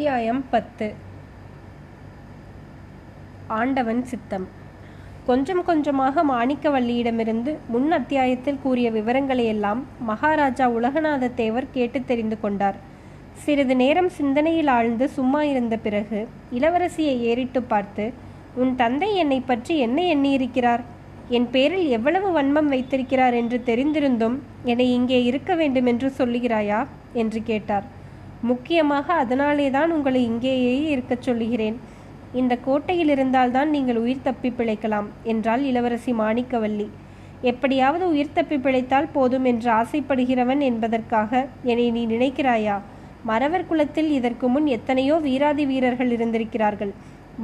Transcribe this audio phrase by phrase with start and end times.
[0.00, 0.94] அத்தியாயம் பத்து.
[3.46, 4.46] ஆண்டவன் சித்தம்.
[5.26, 12.78] கொஞ்சம் கொஞ்சமாக மாணிக்கவல்லியிடமிருந்து முன் அத்தியாயத்தில் கூறிய விவரங்களையெல்லாம் மகாராஜா உலகநாத தேவர் கேட்டு தெரிந்து கொண்டார்.
[13.32, 18.12] சிறிது நேரம் சிந்தனையில் ஆழ்ந்து சும்மா இருந்த பிறகு இளவரசியை ஏறிட்டு பார்த்து
[18.54, 20.84] உன் தந்தை என்னை பற்றி என்ன எண்ணியிருக்கிறார்?
[21.28, 26.86] என் பேரில் எவ்வளவு வன்மம் வைத்திருக்கிறார் என்று தெரிந்திருந்தும் என்னை இங்கே இருக்க வேண்டும் என்று சொல்லுகிறாயா?
[27.12, 27.98] என்று கேட்டார்.
[28.48, 31.76] முக்கியமாக அதனாலே தான் உங்களை இங்கேயே இருக்கச் சொல்லுகிறேன்.
[32.40, 36.86] இந்த கோட்டையில் இருந்தால்தான் நீங்கள் உயிர் தப்பி பிழைக்கலாம் என்றாள் இளவரசி மாணிக்கவல்லி.
[37.50, 42.76] எப்படியாவது உயிர் தப்பி பிழைத்தால் போதும் என்று ஆசைப்படுகிறவன் என்பதற்காக என்னை நீ நினைக்கிறாயா?
[43.30, 46.92] மறவர் குலத்தில் இதற்கு முன் எத்தனையோ வீராதி வீரர்கள் இருந்திருக்கிறார்கள்.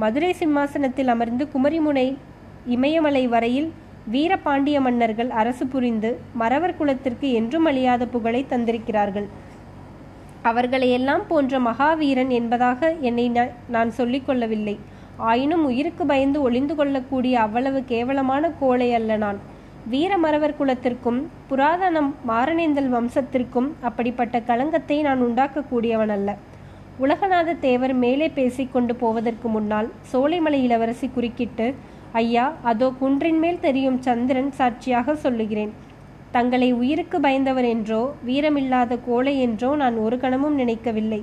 [0.03, 2.07] மதுரை சிம்மாசனத்தில் அமர்ந்து குமரிமுனை
[2.75, 3.69] இமயமலை வரையில்
[4.13, 6.09] வீர பாண்டிய மன்னர்கள் அரசு புரிந்து
[6.41, 9.27] மறவர் குலத்திற்கு என்றும் அழியாத புகழை தந்திருக்கிறார்கள்.
[10.49, 13.27] அவர்களையெல்லாம் போன்ற மகாவீரன் என்பதாக என்னை
[13.75, 14.75] நான் சொல்லிக் கொள்ளவில்லை.
[15.29, 19.39] ஆயினும் உயிருக்கு பயந்து ஒளிந்து கொள்ளக்கூடிய அவ்வளவு கேவலமான கோளை அல்ல நான்.
[19.91, 26.29] வீரமரவர் குலத்திற்கும் புராதனம் மாரணேந்தல் வம்சத்திற்கும் அப்படிப்பட்ட களங்கத்தை நான் உண்டாக்கக்கூடியவன் அல்ல.
[27.03, 31.67] உலகநாத தேவர் மேலே பேசிக்கொண்டு போவதற்கு முன்னால் சோலைமலை இளவரசி குறுக்கிட்டு
[32.21, 35.73] ஐயா அதோ குன்றின் மேல் தெரியும் சந்திரன் சாட்சியாக சொல்லுகிறேன்.
[36.37, 41.21] தங்களை உயிருக்கு பயந்தவர் என்றோ வீரமில்லாத கோழை என்றோ நான் ஒரு கணமும் நினைக்கவில்லை.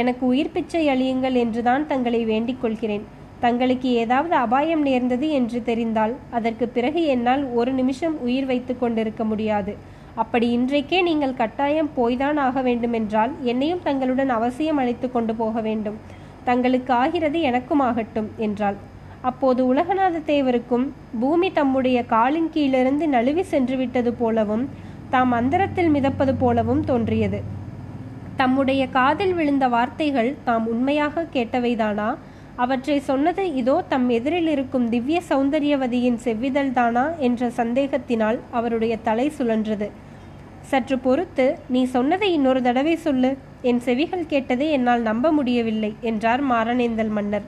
[0.00, 3.04] எனக்கு உயிர் பிச்சை அழியுங்கள் என்றுதான் தங்களை வேண்டிக் கொள்கிறேன்.
[3.40, 9.74] தங்களுக்கு ஏதாவது அபாயம் நேர்ந்தது என்று தெரிந்தால் அதற்கு பிறகு என்னால் ஒரு நிமிஷம் உயிர் வைத்து கொண்டிருக்க முடியாது.
[10.22, 15.98] அப்படி இன்றைக்கே நீங்கள் கட்டாயம் போய்தான் ஆக வேண்டுமென்றால் என்னையும் தங்களுடன் அவசியம் அழைத்து கொண்டு போக வேண்டும்.
[16.44, 18.78] தங்களுக்கு ஆகிறது எனக்கும் ஆகட்டும் என்றாள்.
[19.22, 20.86] அப்போது உலகநாத தேவருக்கும்
[21.20, 24.64] பூமி தம்முடைய காலின் கீழிருந்து நழுவி சென்று விட்டது போலவும்
[25.10, 27.40] தாம் அந்தரத்தில் மிதப்பது போலவும் தோன்றியது.
[28.36, 32.08] தம்முடைய காதில் விழுந்த வார்த்தைகள் தாம் உண்மையாக கேட்டவைதானா?
[32.56, 37.04] அவற்றை சொன்னது இதோ தம் எதிரில் இருக்கும் திவ்ய சௌந்தரியவதியின் செவ்விதழ் தானா?
[37.18, 39.88] என்ற சந்தேகத்தினால் அவருடைய தலை சுழன்றது.
[40.70, 43.30] சற்று பொறுத்து நீ சொன்னதை இன்னொரு தடவை சொல்லு.
[43.62, 47.46] என் செவிகள் கேட்டதை என்னால் நம்ப முடியவில்லை என்றார் மாரணேந்தல் மன்னர்.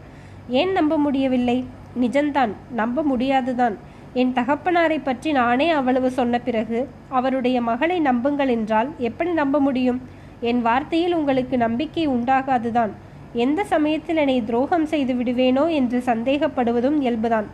[0.49, 1.65] ஏன் நம்ப முடியவில்லை?
[2.01, 3.77] நிஜம்தான் நம்ப முடியாதுதான்.
[4.13, 10.01] என் தகப்பனாரை பற்றி நானே அவ்வளவு சொன்ன பிறகு அவருடைய மகளை நம்புங்கள் என்றால் எப்படி நம்ப முடியும்?
[10.41, 12.91] என் வார்த்தையில் உங்களுக்கு நம்பிக்கை உண்டாகாதுதான்.
[13.33, 17.45] எந்த சமயத்தில் என்னை துரோகம் செய்து விடுவேனோ என்று சந்தேகப்படுவதும் இயல்புதான்.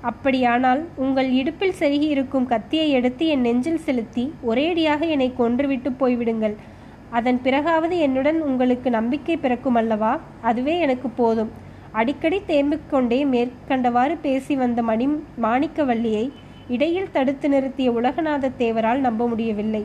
[0.00, 6.54] அப்படியானால் உங்கள் இடுப்பில் செருகி இருக்கும் கத்தியை எடுத்து என் நெஞ்சில் செலுத்தி ஒரேடியாக என்னை கொன்றுவிட்டு போய்விடுங்கள்.
[7.10, 10.18] அதன் பிறகாவது என்னுடன் உங்களுக்கு நம்பிக்கை பிறக்கும் அல்லவா?
[10.40, 11.68] அதுவே எனக்கு போதும்.
[11.92, 15.06] அடிக்கடி தேம்பிக்கொண்டே மேற்கண்டவாறு பேசி வந்த மணி
[15.42, 16.30] மாணிக்கவல்லியை
[16.68, 19.82] இடையில் தடுத்து நிறுத்திய உலகநாத தேவரால் நம்ப முடியவில்லை.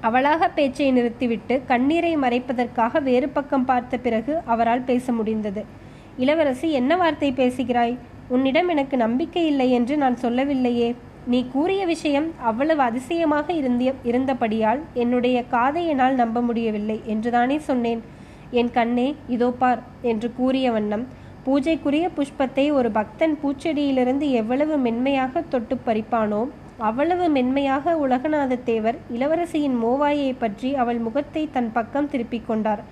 [0.00, 5.64] அவளாக பேச்சை நிறுத்திவிட்டு கண்ணீரை மறைப்பதற்காக வேறு பக்கம் பார்த்த பிறகு அவரால் பேச முடிந்தது.
[6.16, 7.96] இளவரசி என்ன வார்த்தை பேசுகிறாய்?
[8.28, 10.94] உன்னிடம் எனக்கு நம்பிக்கை இல்லை என்று நான் சொல்லவில்லையே.
[11.26, 18.02] நீ கூறிய விஷயம் அவ்வளவு அதிசயமாக இருந்திய இருந்தபடியால் என்னுடைய காதை என்னால் நம்ப முடியவில்லை என்றுதானே சொன்னேன்.
[18.50, 21.06] என் கண்ணே இதோ பார் என்று கூறிய வண்ணம்
[21.44, 26.48] பூஜைக்குரிய புஷ்பத்தை ஒரு பக்தன் பூச்செடியிலிருந்து எவ்வளவு மென்மையாக தொட்டு பறிப்பானோ
[26.78, 32.82] அவ்வளவு மென்மையாக உலகநாத தேவர் இளவரசியின் மோவாயை பற்றி அவள் முகத்தை தன் பக்கம் திருப்பிக் கொண்டார்.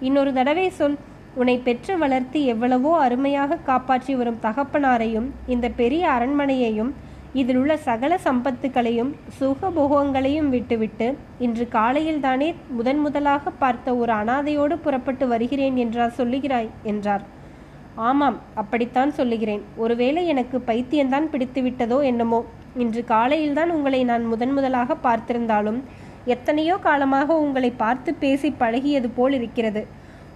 [0.00, 0.96] இன்னொரு தடவை சொல்
[1.34, 6.94] உன்னை பெற்று வளர்த்து எவ்வளவோ அருமையாக காப்பாற்றி வரும் தகப்பனாரையும் இந்த பெரிய அரண்மனையையும்
[7.32, 9.10] இதில் உள்ள சகல சம்பத்துக்களையும்
[9.40, 17.22] சுகபோகங்களையும் விட்டுவிட்டு இன்று காலையில் தானே முதன் முதலாக பார்த்த ஒரு அனாதையோடு புறப்பட்டு வருகிறேன் என்றா சொல்லுகிறாய் என்றார்.
[17.94, 19.62] ஆமாம் அப்படித்தான் சொல்லுகிறேன்.
[19.76, 22.44] ஒருவேளை எனக்கு பைத்தியம்தான் பிடித்து விட்டதோ என்னமோ?
[22.76, 25.80] இன்று காலையில்தான் உங்களை நான் முதன் முதலாக பார்த்திருந்தாலும்
[26.24, 29.86] எத்தனையோ காலமாக உங்களை பார்த்து பேசி பழகியது போல் இருக்கிறது.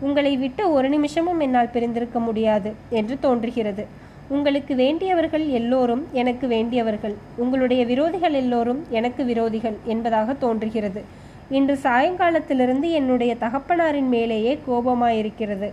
[0.00, 3.84] உங்களை விட்டு ஒரு நிமிஷமும் என்னால் பிரிந்திருக்க முடியாது என்று தோன்றுகிறது.
[4.28, 7.14] உங்களுக்கு வேண்டியவர்கள் எல்லோரும் எனக்கு வேண்டியவர்கள்.
[7.36, 11.02] உங்களுடைய விரோதிகள் எல்லோரும் எனக்கு விரோதிகள் என்பதாக தோன்றுகிறது.
[11.50, 15.72] இன்று சாயங்காலத்திலிருந்து என்னுடைய தகப்பனாரின் மேலேயே கோபமாயிருக்கிறது.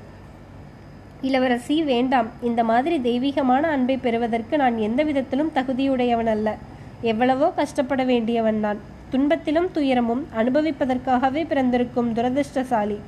[1.22, 2.28] இளவரசி வேண்டாம்.
[2.42, 6.58] இந்த மாதிரி தெய்வீகமான அன்பை பெறுவதற்கு நான் எந்த விதத்திலும் தகுதியுடையவன் அல்ல.
[7.02, 8.78] எவ்வளவோ கஷ்டப்பட வேண்டியவன் நான்.
[9.12, 13.00] துன்பத்திலும் துயரமும் அனுபவிப்பதற்காகவே பிறந்திருக்கும் துரதிருஷ்டசாலி.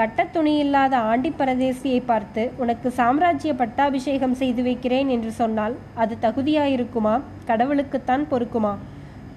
[0.00, 7.12] கட்ட துணியில்லாத ஆண்டி பரதேசியை பார்த்து உனக்கு சாம்ராஜ்ய பட்டாபிஷேகம் செய்து வைக்கிறேன் என்று சொன்னால் அது தகுதியாயிருக்குமா?
[7.46, 8.70] கடவுளுக்குத்தான் பொறுக்குமா?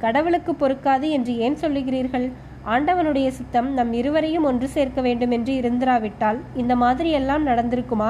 [0.04, 2.28] கடவுளுக்கு பொறுக்காது என்று ஏன் சொல்லுகிறீர்கள்?
[2.74, 8.10] ஆண்டவனுடைய சித்தம் நம் இருவரையும் ஒன்று சேர்க்க வேண்டும் என்று இருந்திராவிட்டால் இந்த மாதிரி எல்லாம் நடந்திருக்குமா?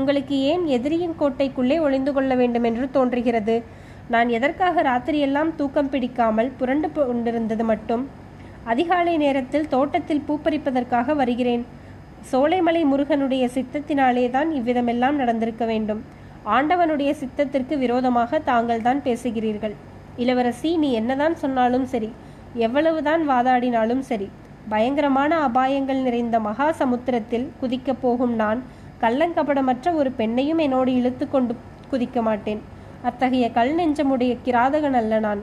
[0.00, 3.56] உங்களுக்கு ஏன் எதிரியின் கோட்டைக்குள்ளே ஒளிந்து கொள்ள வேண்டும் என்று தோன்றுகிறது?
[4.14, 8.04] நான் எதற்காக ராத்திரியெல்லாம் தூக்கம் பிடிக்காமல் புரண்டு கொண்டிருந்தது மட்டும்?
[8.64, 11.64] அதிகாலை நேரத்தில் தோட்டத்தில் பூப்பறிப்பதற்காக வருகிறேன்.
[12.30, 16.00] சோலைமலை முருகனுடைய சித்தத்தினாலே தான் இவ்விதமெல்லாம் நடந்திருக்க வேண்டும்.
[16.54, 19.74] ஆண்டவனுடைய சித்தத்திற்கு விரோதமாக தாங்கள் தான் பேசுகிறீர்கள்.
[20.22, 22.10] இளவரசி நீ என்னதான் சொன்னாலும் சரி
[22.66, 24.28] எவ்வளவுதான் வாதாடினாலும் சரி
[24.72, 28.60] பயங்கரமான அபாயங்கள் நிறைந்த மகா சமுத்திரத்தில் குதிக்கப் போகும் நான்
[29.02, 31.54] கள்ளங்கபடமற்ற ஒரு பெண்ணையும் என்னோடு இழுத்து கொண்டு
[31.90, 32.60] குதிக்க மாட்டேன்.
[33.08, 35.42] அத்தகைய கல் நெஞ்சமுடைய கிராதகன் அல்ல நான்.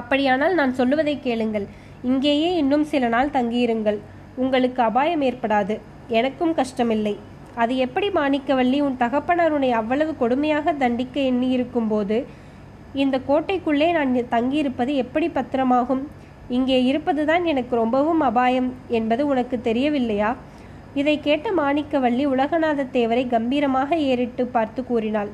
[0.00, 1.66] அப்படியானால் நான் சொல்லுவதை கேளுங்கள்.
[2.10, 3.98] இங்கேயே இன்னும் சில நாள் தங்கியிருங்கள்.
[4.42, 5.74] உங்களுக்கு அபாயம் ஏற்படாது.
[6.18, 7.14] எனக்கும் கஷ்டமில்லை.
[7.62, 12.18] அது எப்படி மாணிக்கவல்லி உன் தகப்பனார் உன்னை அவ்வளவு கொடுமையாக தண்டிக்க எண்ணியிருக்கும் போது
[13.02, 16.02] இந்த கோட்டைக்குள்ளே நான் தங்கியிருப்பது எப்படி பத்திரமாகும்?
[16.56, 18.68] இங்கே இருப்பதுதான் எனக்கு ரொம்பவும் அபாயம்
[18.98, 20.30] என்பது உனக்கு தெரியவில்லையா?
[21.00, 25.30] இதை கேட்ட மாணிக்கவல்லி உலகநாத தேவரை கம்பீரமாக ஏறிட்டு பார்த்து கூறினாள்.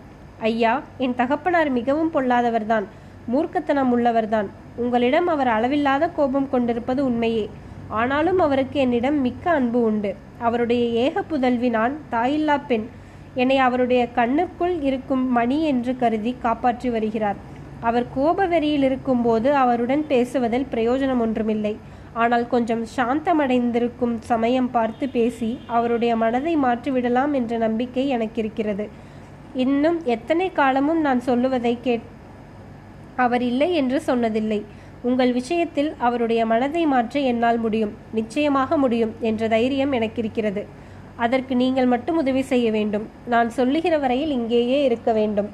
[0.51, 0.73] ஐயா
[1.05, 2.87] என் தகப்பனார் மிகவும் பொல்லாதவர்தான்
[3.33, 4.49] மூர்க்கத்தனம் உள்ளவர்தான்.
[4.83, 7.45] உங்களிடம் அவர் அளவில்லாத கோபம் கொண்டிருப்பது உண்மையே.
[7.89, 10.11] ஆனாலும் அவருக்கு என்னிடம் மிக்க அன்பு உண்டு.
[10.39, 12.87] அவருடைய ஏக புதல்வி நான் தாயில்லா பெண்.
[13.35, 17.39] என்னை அவருடைய கண்ணுக்குள் இருக்கும் மணி என்று கருதி காப்பாற்றி வருகிறார்.
[17.81, 21.75] அவர் கோப வெறியில் இருக்கும்போது அவருடன் பேசுவதில் பிரயோஜனம் ஒன்றுமில்லை.
[22.23, 28.87] ஆனால் கொஞ்சம் சாந்தமடைந்திருக்கும் சமயம் பார்த்து பேசி அவருடைய மனதை மாற்றிவிடலாம் என்ற நம்பிக்கை எனக்கு இருக்கிறது
[29.65, 32.07] இன்னும் எத்தனை காலமும் நான் சொல்லுவதை கேட்
[33.17, 34.61] அவர் இல்லை என்று சொன்னதில்லை.
[35.09, 40.63] உங்கள் விஷயத்தில் அவருடைய மனதை மாற்ற என்னால் முடியும் நிச்சயமாக முடியும் என்ற தைரியம் எனக்கு இருக்கிறது
[41.25, 43.05] அதற்கு நீங்கள் மட்டும் உதவி செய்ய வேண்டும்.
[43.33, 45.51] நான் சொல்லுகிற வரையில் இங்கேயே இருக்க வேண்டும்.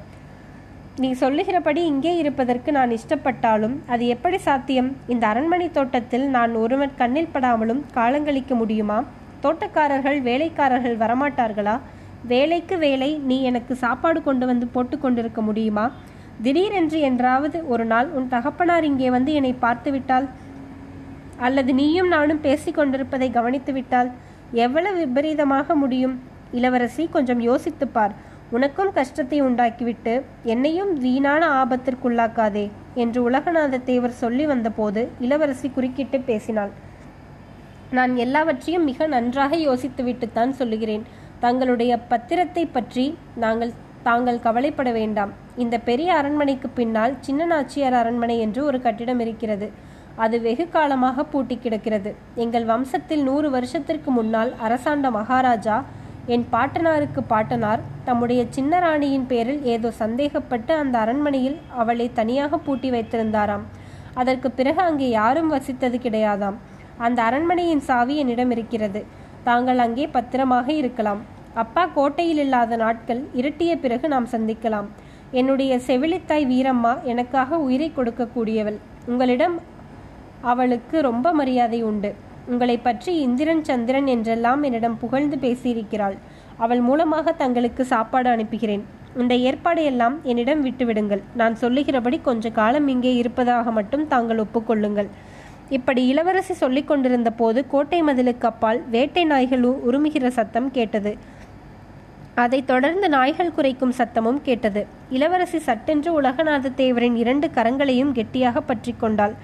[1.01, 4.89] நீ சொல்லுகிறபடி இங்கே இருப்பதற்கு நான் இஷ்டப்பட்டாலும் அது எப்படி சாத்தியம்?
[5.13, 8.99] இந்த அரண்மனை தோட்டத்தில் நான் ஒருவன் கண்ணில் படாமலும் காலங்களிக்க முடியுமா?
[9.43, 11.75] தோட்டக்காரர்கள் வேலைக்காரர்கள் வரமாட்டார்களா?
[12.31, 15.85] வேலைக்கு வேலை நீ எனக்கு சாப்பாடு கொண்டு வந்து போட்டு கொண்டிருக்க முடியுமா?
[16.41, 20.27] திடீரென்று என்றாவது ஒரு நாள் உன் தகப்பனார் இங்கே வந்து என்னை பார்த்துவிட்டால்?
[21.37, 24.11] அல்லது நீயும் நானும் பேசிக்கொண்டிருப்பதை கவனித்துவிட்டால் கவனித்து விட்டால்?
[24.51, 26.19] எவ்வளவு விபரீதமாக முடியும்?
[26.51, 28.29] இளவரசி கொஞ்சம் யோசித்துப் பார்.
[28.51, 36.69] உனக்கும் கஷ்டத்தை உண்டாக்கிவிட்டு என்னையும் வீணான ஆபத்திற்குள்ளாக்காதே என்று உலகநாத தேவர் சொல்லி வந்தபோது இளவரசி குறுக்கிட்டு பேசினாள்.
[37.91, 41.03] நான் எல்லாவற்றையும் மிக நன்றாக யோசித்துவிட்டுத்தான் சொல்லுகிறேன்.
[41.39, 43.71] தங்களுடைய பத்திரத்தை பற்றி நாங்கள்
[44.07, 45.31] தாங்கள் கவலைப்பட வேண்டாம்.
[45.63, 49.67] இந்த பெரிய அரண்மனைக்கு பின்னால் சின்ன நாச்சியார் அரண்மனை என்று ஒரு கட்டிடம் இருக்கிறது.
[50.23, 52.11] அது வெகு காலமாக பூட்டி கிடக்கிறது.
[52.43, 55.77] எங்கள் வம்சத்தில் நூறு வருஷத்திற்கு முன்னால் அரசாண்ட மகாராஜா
[56.33, 63.65] என் பாட்டனாருக்கு பாட்டனார் தம்முடைய சின்ன ராணியின் பேரில் ஏதோ சந்தேகப்பட்டு அந்த அரண்மனையில் அவளை தனியாக பூட்டி வைத்திருந்தாராம்.
[64.21, 66.57] அதற்கு பிறகு அங்கே யாரும் வசித்தது கிடையாதாம்.
[67.05, 69.01] அந்த அரண்மனையின் சாவி என்னிடம் இருக்கிறது.
[69.47, 71.21] தாங்கள் அங்கே பத்திரமாக இருக்கலாம்.
[71.59, 74.85] அப்பா கோட்டையில் இல்லாத நாட்கள் இருட்டிய பிறகு நாம் சந்திக்கலாம்.
[75.39, 78.77] என்னுடைய செவிலித்தாய் வீரம்மா எனக்காக உயிரை கொடுக்கக்கூடியவள்.
[79.11, 79.55] உங்களிடம்
[80.51, 82.11] அவளுக்கு ரொம்ப மரியாதை உண்டு.
[82.51, 86.15] உங்களை பற்றி இந்திரன் சந்திரன் என்றெல்லாம் என்னிடம் புகழ்ந்து பேசியிருக்கிறாள்.
[86.63, 88.85] அவள் மூலமாக தங்களுக்கு சாப்பாடு அனுப்புகிறேன்.
[89.21, 91.21] இந்த ஏற்பாடையெல்லாம் என்னிடம் விட்டுவிடுங்கள்.
[91.41, 95.11] நான் சொல்லுகிறபடி கொஞ்ச காலம் இங்கே இருப்பதாக மட்டும் தாங்கள் ஒப்புக்கொள்ளுங்கள்.
[95.77, 101.11] இப்படி இளவரசி சொல்லிக் கொண்டிருந்த போது கோட்டை மதிலுக்கு அப்பால் வேட்டை நாய்கள் உருமுகிற சத்தம் கேட்டது.
[102.43, 104.81] அதைத் தொடர்ந்து நாய்கள் குறைக்கும் சத்தமும் கேட்டது.
[105.15, 109.35] இளவரசி சட்டென்று உலகநாத தேவரின் இரண்டு கரங்களையும் கெட்டியாக பற்றி கொண்டாள்.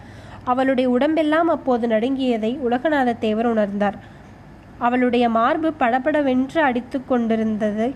[0.51, 3.97] அவளுடைய உடம்பெல்லாம் அப்போது நடுங்கியதை உலகநாத தேவர் உணர்ந்தார்.
[4.87, 7.87] அவளுடைய மார்பு படபடவென்று அடித்து கொண்டிருந்தது.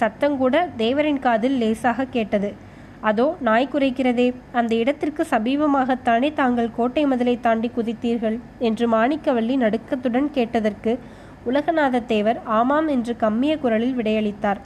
[0.00, 2.50] சத்தங்கூட தேவரின் காதில் லேசாக கேட்டது.
[3.10, 4.26] அதோ நாய் குறைக்கிறதே
[4.58, 8.38] அந்த இடத்திற்கு சமீபமாகத்தானே தாங்கள் கோட்டை மதிலை தாண்டி குதித்தீர்கள்?
[8.68, 10.92] என்று மாணிக்கவல்லி நடுக்கத்துடன் கேட்டதற்கு
[11.50, 14.60] உலகநாதத்தேவர் ஆமாம் என்று கம்மிய குரலில் விடையளித்தார்.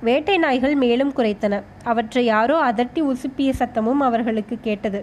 [0.00, 1.54] வேட்டை நாய்கள் மேலும் குறைத்தன.
[1.84, 5.00] அவற்றை யாரோ அதட்டி உசுப்பிய சத்தமும் அவர்களுக்கு கேட்டது.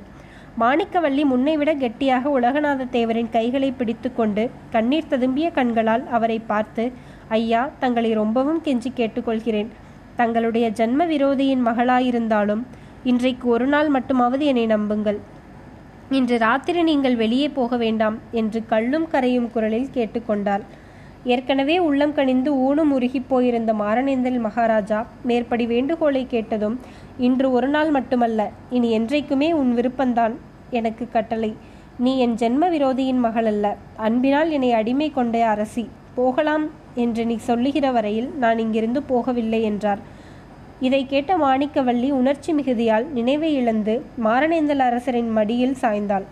[0.60, 6.84] மாணிக்கவல்லி முன்னைவிட கெட்டியாக உலகநாத தேவரின் கைகளை பிடித்துக்கொண்டு கண்ணீர் ததும்பிய கண்களால் அவரை பார்த்து
[7.28, 9.70] ஐயா தங்களை ரொம்பவும் கெஞ்சி கேட்டுக்கொள்கிறேன்.
[10.16, 12.64] தங்களுடைய ஜன்ம விரோதியின் மகளாயிருந்தாலும்
[13.04, 15.20] இன்றைக்கு ஒரு நாள் மட்டுமாவது என்னை நம்புங்கள்.
[16.10, 20.64] இன்று ராத்திரி நீங்கள் வெளியே போக வேண்டாம் என்று கள்ளும் கரையும் குரலில் கேட்டுக்கொண்டாள்.
[21.34, 26.76] ஏற்கனவே உள்ளம் கனிந்து ஊனும் உருகிப் போயிருந்த மாரணேந்தல் மகாராஜா மேற்படி வேண்டுகோளை கேட்டதும்
[27.18, 30.36] இன்று ஒரு நாள் மட்டுமல்ல இனி என்றைக்குமே உன் விருப்பந்தான்
[30.70, 31.52] எனக்கு கட்டளை.
[31.98, 33.66] நீ என் ஜென்ம விரோதியின் மகள் அல்ல
[33.96, 36.66] அன்பினால் என்னை அடிமை கொண்ட அரசி போகலாம்
[36.96, 40.02] என்று நீ சொல்லுகிற வரையில் நான் இங்கிருந்து போகவில்லை என்றார்.
[40.80, 46.26] இதை கேட்ட மாணிக்கவல்லி உணர்ச்சி மிகுதியால் நினைவை இழந்து மாரணேந்தல் அரசரின் மடியில் சாய்ந்தாள்.